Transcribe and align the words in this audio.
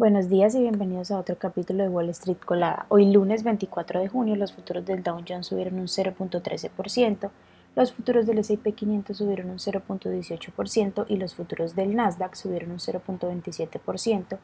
Buenos 0.00 0.30
días 0.30 0.54
y 0.54 0.62
bienvenidos 0.62 1.10
a 1.10 1.18
otro 1.18 1.36
capítulo 1.36 1.82
de 1.82 1.90
Wall 1.90 2.08
Street 2.08 2.38
Colada. 2.38 2.86
Hoy 2.88 3.12
lunes 3.12 3.42
24 3.42 4.00
de 4.00 4.08
junio 4.08 4.34
los 4.34 4.54
futuros 4.54 4.86
del 4.86 5.02
Dow 5.02 5.22
Jones 5.28 5.48
subieron 5.48 5.78
un 5.78 5.88
0.13%, 5.88 7.30
los 7.76 7.92
futuros 7.92 8.26
del 8.26 8.38
S&P 8.38 8.72
500 8.72 9.14
subieron 9.14 9.50
un 9.50 9.58
0.18% 9.58 11.04
y 11.06 11.16
los 11.18 11.34
futuros 11.34 11.76
del 11.76 11.94
Nasdaq 11.94 12.34
subieron 12.34 12.70
un 12.70 12.78
0.27%, 12.78 14.38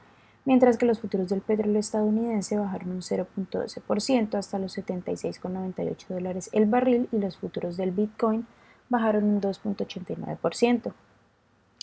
mientras 0.45 0.77
que 0.77 0.85
los 0.85 1.01
futuros 1.01 1.31
del 1.31 1.41
petróleo 1.41 1.81
estadounidense 1.81 2.59
bajaron 2.59 2.91
un 2.91 3.01
0.12% 3.01 4.35
hasta 4.35 4.59
los 4.59 4.77
76,98 4.77 6.07
dólares 6.07 6.51
el 6.53 6.67
barril 6.67 7.09
y 7.13 7.17
los 7.17 7.39
futuros 7.39 7.79
del 7.79 7.93
Bitcoin 7.93 8.47
bajaron 8.91 9.25
un 9.25 9.41
2.89%. 9.41 10.93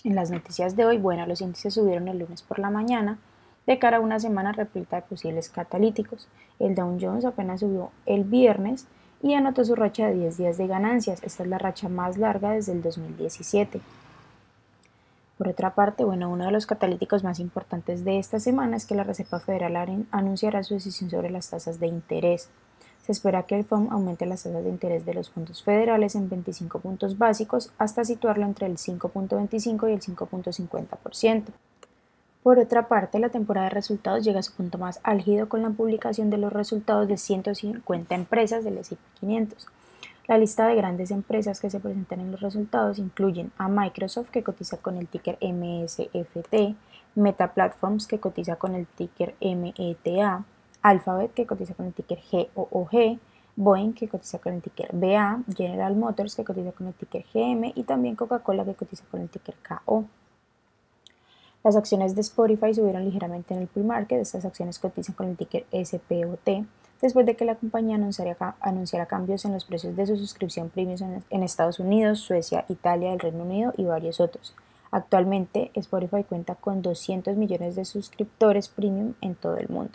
En 0.03 0.13
las 0.13 0.29
noticias 0.29 0.75
de 0.75 0.85
hoy, 0.85 0.99
bueno, 0.99 1.25
los 1.25 1.41
índices 1.41 1.73
subieron 1.73 2.07
el 2.07 2.19
lunes 2.19 2.43
por 2.43 2.59
la 2.59 2.69
mañana, 2.69 3.17
de 3.65 3.79
cara 3.79 3.97
a 3.97 4.01
una 4.01 4.19
semana 4.19 4.51
repleta 4.51 4.97
de 4.97 5.01
posibles 5.03 5.49
catalíticos. 5.49 6.27
El 6.59 6.75
Dow 6.75 6.97
Jones 6.99 7.25
apenas 7.25 7.61
subió 7.61 7.91
el 8.05 8.23
viernes 8.23 8.87
y 9.21 9.33
anotó 9.33 9.63
su 9.63 9.75
racha 9.75 10.07
de 10.07 10.15
10 10.15 10.37
días 10.37 10.57
de 10.57 10.67
ganancias. 10.67 11.23
Esta 11.23 11.43
es 11.43 11.49
la 11.49 11.57
racha 11.57 11.89
más 11.89 12.17
larga 12.17 12.51
desde 12.51 12.73
el 12.73 12.81
2017. 12.81 13.79
Por 15.37 15.47
otra 15.47 15.73
parte, 15.73 16.03
bueno, 16.03 16.29
uno 16.29 16.45
de 16.45 16.51
los 16.51 16.67
catalíticos 16.67 17.23
más 17.23 17.39
importantes 17.39 18.05
de 18.05 18.19
esta 18.19 18.39
semana 18.39 18.77
es 18.77 18.85
que 18.85 18.95
la 18.95 19.03
Reserva 19.03 19.39
Federal 19.39 20.05
anunciará 20.11 20.63
su 20.63 20.75
decisión 20.75 21.09
sobre 21.09 21.31
las 21.31 21.49
tasas 21.49 21.79
de 21.79 21.87
interés. 21.87 22.49
Se 23.01 23.11
espera 23.11 23.43
que 23.43 23.55
el 23.55 23.65
FOM 23.65 23.91
aumente 23.91 24.25
las 24.25 24.43
tasas 24.43 24.63
de 24.63 24.69
interés 24.69 25.05
de 25.05 25.13
los 25.13 25.29
fondos 25.29 25.63
federales 25.63 26.15
en 26.15 26.29
25 26.29 26.79
puntos 26.79 27.17
básicos 27.17 27.71
hasta 27.77 28.05
situarlo 28.05 28.45
entre 28.45 28.67
el 28.67 28.77
5.25 28.77 29.89
y 29.89 29.93
el 29.93 30.01
5.50%. 30.01 31.43
Por 32.43 32.59
otra 32.59 32.89
parte, 32.89 33.19
la 33.19 33.29
temporada 33.29 33.67
de 33.67 33.73
resultados 33.73 34.21
llega 34.25 34.41
a 34.41 34.43
su 34.43 34.51
punto 34.51 34.77
más 34.77 34.99
álgido 35.03 35.47
con 35.47 35.61
la 35.61 35.69
publicación 35.69 36.29
de 36.29 36.37
los 36.37 36.51
resultados 36.51 37.07
de 37.07 37.15
150 37.15 38.13
empresas 38.13 38.65
del 38.65 38.77
S&P 38.79 39.01
500. 39.21 39.65
La 40.27 40.37
lista 40.37 40.67
de 40.67 40.75
grandes 40.75 41.11
empresas 41.11 41.61
que 41.61 41.69
se 41.69 41.79
presentan 41.79 42.19
en 42.19 42.31
los 42.31 42.41
resultados 42.41 42.99
incluyen 42.99 43.53
a 43.57 43.69
Microsoft, 43.69 44.29
que 44.29 44.43
cotiza 44.43 44.75
con 44.75 44.97
el 44.97 45.07
ticker 45.07 45.37
MSFT, 45.41 46.75
Meta 47.15 47.53
Platforms, 47.53 48.07
que 48.07 48.19
cotiza 48.19 48.57
con 48.57 48.75
el 48.75 48.87
ticker 48.87 49.35
META, 49.39 50.43
Alphabet, 50.81 51.33
que 51.33 51.45
cotiza 51.45 51.75
con 51.75 51.85
el 51.85 51.93
ticker 51.93 52.19
GOOG, 52.29 53.19
Boeing, 53.55 53.93
que 53.93 54.09
cotiza 54.09 54.39
con 54.39 54.53
el 54.53 54.61
ticker 54.61 54.89
BA, 54.91 55.43
General 55.55 55.95
Motors, 55.95 56.35
que 56.35 56.43
cotiza 56.43 56.73
con 56.73 56.87
el 56.87 56.93
ticker 56.93 57.23
GM, 57.33 57.71
y 57.73 57.83
también 57.83 58.17
Coca-Cola, 58.17 58.65
que 58.65 58.73
cotiza 58.73 59.05
con 59.09 59.21
el 59.21 59.29
ticker 59.29 59.55
KO. 59.65 60.05
Las 61.63 61.77
acciones 61.77 62.13
de 62.13 62.21
Spotify 62.21 62.73
subieron 62.73 63.05
ligeramente 63.05 63.53
en 63.53 63.61
el 63.61 63.67
pre-market. 63.67 64.19
Estas 64.19 64.43
acciones 64.43 64.79
cotizan 64.79 65.15
con 65.15 65.29
el 65.29 65.37
ticker 65.37 65.65
SPOT 65.71 66.65
después 67.01 67.25
de 67.25 67.35
que 67.35 67.45
la 67.45 67.55
compañía 67.55 67.95
anunciara, 67.95 69.05
cambios 69.05 69.43
en 69.45 69.53
los 69.53 69.65
precios 69.65 69.95
de 69.95 70.05
su 70.05 70.15
suscripción 70.15 70.69
premium 70.69 71.21
en 71.29 71.43
Estados 71.43 71.79
Unidos, 71.79 72.19
Suecia, 72.19 72.65
Italia, 72.69 73.11
el 73.11 73.19
Reino 73.19 73.43
Unido 73.43 73.73
y 73.77 73.83
varios 73.83 74.21
otros. 74.21 74.55
Actualmente, 74.89 75.71
Spotify 75.73 76.23
cuenta 76.23 76.55
con 76.55 76.81
200 76.81 77.35
millones 77.35 77.75
de 77.75 77.83
suscriptores 77.83 78.69
premium 78.69 79.15
en 79.21 79.35
todo 79.35 79.57
el 79.57 79.67
mundo. 79.67 79.93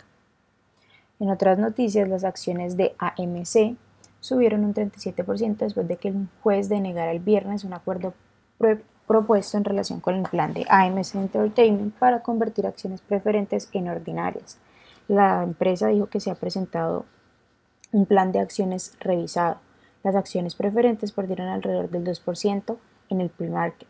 En 1.19 1.29
otras 1.31 1.57
noticias, 1.57 2.07
las 2.07 2.23
acciones 2.23 2.77
de 2.77 2.95
AMC 2.99 3.77
subieron 4.19 4.63
un 4.65 4.73
37% 4.73 5.57
después 5.57 5.87
de 5.87 5.97
que 5.97 6.09
el 6.09 6.27
juez 6.43 6.69
denegara 6.69 7.11
el 7.11 7.19
viernes 7.19 7.63
un 7.63 7.73
acuerdo 7.73 8.13
propuesto 9.09 9.57
en 9.57 9.63
relación 9.63 10.01
con 10.01 10.13
el 10.13 10.29
plan 10.29 10.53
de 10.53 10.67
AMC 10.69 11.15
Entertainment 11.15 11.95
para 11.95 12.21
convertir 12.21 12.67
acciones 12.67 13.01
preferentes 13.01 13.67
en 13.73 13.89
ordinarias. 13.89 14.59
La 15.07 15.41
empresa 15.41 15.87
dijo 15.87 16.05
que 16.05 16.19
se 16.19 16.29
ha 16.29 16.35
presentado 16.35 17.05
un 17.91 18.05
plan 18.05 18.31
de 18.31 18.39
acciones 18.39 18.93
revisado. 18.99 19.57
Las 20.03 20.13
acciones 20.13 20.53
preferentes 20.53 21.11
perdieron 21.11 21.47
alrededor 21.47 21.89
del 21.89 22.03
2% 22.03 22.77
en 23.09 23.21
el 23.21 23.31
pre-market. 23.31 23.87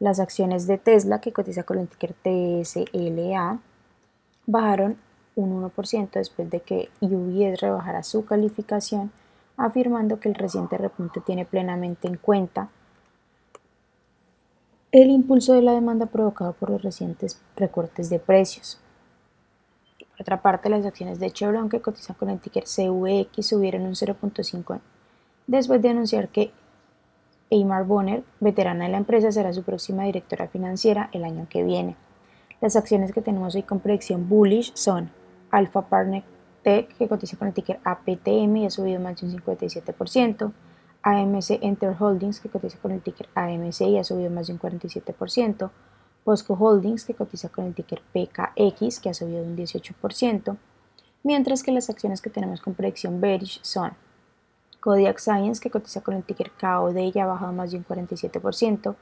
Las 0.00 0.20
acciones 0.20 0.66
de 0.66 0.76
Tesla, 0.76 1.22
que 1.22 1.32
cotiza 1.32 1.62
con 1.62 1.78
el 1.78 1.88
ticker 1.88 2.12
TSLA, 2.12 3.58
bajaron 4.44 4.98
un 5.34 5.62
1% 5.62 6.10
después 6.12 6.50
de 6.50 6.60
que 6.60 6.90
UBS 7.00 7.58
rebajara 7.58 8.02
su 8.02 8.26
calificación, 8.26 9.12
afirmando 9.56 10.20
que 10.20 10.28
el 10.28 10.34
reciente 10.34 10.76
repunte 10.76 11.22
tiene 11.22 11.46
plenamente 11.46 12.06
en 12.06 12.18
cuenta 12.18 12.68
el 14.92 15.08
impulso 15.08 15.54
de 15.54 15.62
la 15.62 15.72
demanda 15.72 16.04
provocado 16.04 16.52
por 16.52 16.68
los 16.68 16.82
recientes 16.82 17.40
recortes 17.56 18.10
de 18.10 18.18
precios. 18.18 18.78
Por 19.98 20.20
otra 20.20 20.42
parte, 20.42 20.68
las 20.68 20.84
acciones 20.84 21.18
de 21.18 21.30
Chevron 21.30 21.70
que 21.70 21.80
cotizan 21.80 22.14
con 22.14 22.28
el 22.28 22.38
ticker 22.38 22.64
CVX 22.64 23.46
subieron 23.46 23.82
un 23.82 23.94
0.5 23.94 24.80
después 25.46 25.80
de 25.80 25.88
anunciar 25.88 26.28
que 26.28 26.52
Eymar 27.48 27.84
Bonner, 27.84 28.22
veterana 28.40 28.84
de 28.84 28.90
la 28.90 28.98
empresa, 28.98 29.32
será 29.32 29.52
su 29.54 29.62
próxima 29.62 30.04
directora 30.04 30.48
financiera 30.48 31.08
el 31.12 31.24
año 31.24 31.46
que 31.48 31.64
viene. 31.64 31.96
Las 32.60 32.76
acciones 32.76 33.12
que 33.12 33.22
tenemos 33.22 33.54
hoy 33.54 33.62
con 33.62 33.80
predicción 33.80 34.28
bullish 34.28 34.72
son 34.74 35.10
Alpha 35.50 35.88
Partner 35.88 36.22
Tech, 36.62 36.94
que 36.96 37.08
cotiza 37.08 37.38
con 37.38 37.48
el 37.48 37.54
ticker 37.54 37.80
APTM 37.82 38.56
y 38.58 38.66
ha 38.66 38.70
subido 38.70 39.00
más 39.00 39.20
de 39.20 39.26
un 39.26 39.36
57%, 39.36 40.52
AMC 41.02 41.58
Enter 41.62 41.96
Holdings, 41.98 42.40
que 42.40 42.48
cotiza 42.48 42.78
con 42.78 42.92
el 42.92 43.02
ticker 43.02 43.28
AMC 43.34 43.80
y 43.82 43.98
ha 43.98 44.04
subido 44.04 44.30
más 44.30 44.46
de 44.46 44.54
un 44.54 44.60
47%, 44.60 45.70
Bosco 46.24 46.54
Holdings, 46.54 47.04
que 47.04 47.14
cotiza 47.14 47.48
con 47.48 47.66
el 47.66 47.74
ticker 47.74 48.00
PKX, 48.12 49.00
que 49.00 49.10
ha 49.10 49.14
subido 49.14 49.42
un 49.42 49.56
18%, 49.56 50.56
mientras 51.24 51.62
que 51.62 51.72
las 51.72 51.90
acciones 51.90 52.22
que 52.22 52.30
tenemos 52.30 52.60
con 52.60 52.74
predicción 52.74 53.20
bearish 53.20 53.60
son 53.62 53.92
Kodiak 54.80 55.18
Science, 55.18 55.60
que 55.60 55.70
cotiza 55.70 56.00
con 56.00 56.14
el 56.14 56.22
ticker 56.22 56.50
KOD 56.52 56.96
y 56.96 57.18
ha 57.18 57.26
bajado 57.26 57.52
más 57.52 57.72
de 57.72 57.78
un 57.78 57.84
47%, 57.84 58.94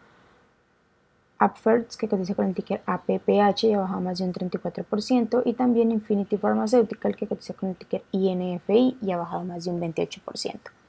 Upferts, 1.42 1.96
que 1.96 2.06
cotiza 2.06 2.34
con 2.34 2.46
el 2.46 2.54
ticker 2.54 2.82
APPH 2.84 3.64
y 3.64 3.72
ha 3.72 3.80
bajado 3.80 4.00
más 4.02 4.18
de 4.18 4.24
un 4.24 4.32
34%, 4.32 5.42
y 5.44 5.54
también 5.54 5.90
Infinity 5.90 6.36
Pharmaceutical, 6.36 7.16
que 7.16 7.26
cotiza 7.26 7.54
con 7.54 7.70
el 7.70 7.76
ticker 7.76 8.02
INFI 8.12 8.98
y 9.00 9.10
ha 9.12 9.16
bajado 9.16 9.44
más 9.44 9.64
de 9.64 9.70
un 9.70 9.80
28%. 9.80 10.79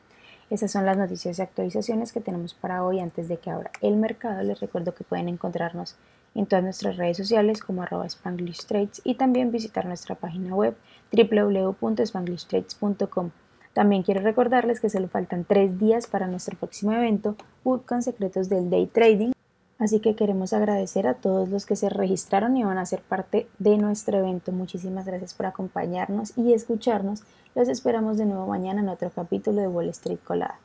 Esas 0.52 0.72
son 0.72 0.86
las 0.86 0.98
noticias 0.98 1.40
y 1.40 1.42
actualizaciones 1.42 2.12
que 2.12 2.20
tenemos 2.20 2.54
para 2.54 2.84
hoy 2.84 3.00
antes 3.00 3.30
de 3.30 3.38
que 3.38 3.50
abra 3.50 3.72
el 3.80 3.96
mercado. 3.96 4.44
Les 4.44 4.60
recuerdo 4.60 4.94
que 4.94 5.06
pueden 5.06 5.30
encontrarnos 5.30 5.96
en 6.36 6.46
todas 6.46 6.62
nuestras 6.62 6.98
redes 6.98 7.16
sociales 7.16 7.62
como 7.62 7.84
arroba 7.84 8.06
Spanglish 8.06 8.66
Trades 8.66 9.00
y 9.06 9.16
también 9.16 9.54
visitar 9.54 9.86
nuestra 9.86 10.16
página 10.16 10.54
web 10.54 10.76
www.spanglishtrades.com. 11.14 13.32
También 13.72 14.04
quiero 14.04 14.20
recordarles 14.20 14.82
que 14.82 14.90
solo 14.90 15.08
faltan 15.08 15.46
tres 15.46 15.80
días 15.80 16.08
para 16.08 16.28
nuestro 16.28 16.58
próximo 16.58 16.92
evento, 16.92 17.38
con 17.64 18.02
Secretos 18.02 18.50
del 18.50 18.70
Day 18.70 18.88
Trading. 18.88 19.32
Así 19.82 20.00
que 20.00 20.16
queremos 20.16 20.54
agradecer 20.54 21.08
a 21.08 21.16
todos 21.16 21.50
los 21.50 21.66
que 21.66 21.76
se 21.76 21.90
registraron 21.90 22.56
y 22.56 22.64
van 22.64 22.78
a 22.78 22.86
ser 22.86 23.02
parte 23.02 23.48
de 23.58 23.78
nuestro 23.78 24.16
evento. 24.16 24.52
Muchísimas 24.52 25.08
gracias 25.08 25.34
por 25.34 25.48
acompañarnos 25.48 26.38
y 26.38 26.54
escucharnos 26.54 27.24
los 27.56 27.68
esperamos 27.68 28.20
de 28.20 28.28
nuevo 28.28 28.46
mañana 28.46 28.82
en 28.82 28.90
otro 28.90 29.10
capítulo 29.10 29.60
de 29.60 29.68
Wall 29.68 29.90
Street 29.90 30.20
Colada. 30.24 30.60